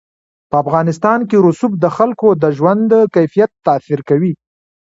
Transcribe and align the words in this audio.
په 0.49 0.55
افغانستان 0.63 1.19
کې 1.29 1.37
رسوب 1.47 1.73
د 1.79 1.85
خلکو 1.97 2.27
د 2.41 2.43
ژوند 2.57 2.89
کیفیت 3.15 3.51
تاثیر 3.67 3.99
کوي. 4.09 4.33